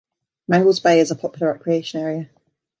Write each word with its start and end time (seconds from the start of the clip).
Mangles 0.47 0.79
Bay 0.79 0.99
is 0.99 1.11
a 1.11 1.15
popular 1.15 1.51
recreation 1.53 2.01
area. 2.01 2.27